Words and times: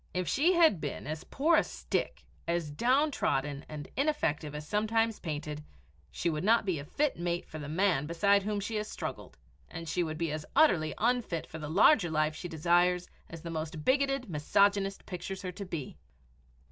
If 0.15 0.27
she 0.27 0.53
had 0.53 0.81
been 0.81 1.05
as 1.05 1.25
poor 1.25 1.57
a 1.57 1.63
stick, 1.63 2.25
as 2.47 2.71
downtrodden 2.71 3.63
and 3.69 3.87
ineffective 3.95 4.55
as 4.55 4.67
sometimes 4.67 5.19
painted, 5.19 5.63
she 6.09 6.27
would 6.27 6.43
not 6.43 6.65
be 6.65 6.79
a 6.79 6.85
fit 6.85 7.19
mate 7.19 7.45
for 7.47 7.59
the 7.59 7.69
man 7.69 8.07
beside 8.07 8.41
whom 8.41 8.59
she 8.59 8.77
has 8.77 8.87
struggled, 8.87 9.37
and 9.69 9.87
she 9.87 10.01
would 10.01 10.17
be 10.17 10.31
as 10.31 10.43
utterly 10.55 10.95
unfit 10.97 11.45
for 11.45 11.59
the 11.59 11.69
larger 11.69 12.09
life 12.09 12.33
she 12.35 12.47
desires 12.47 13.07
as 13.29 13.43
the 13.43 13.51
most 13.51 13.85
bigoted 13.85 14.27
misogynist 14.27 15.05
pictures 15.05 15.43
her 15.43 15.51
to 15.51 15.65
be. 15.67 15.99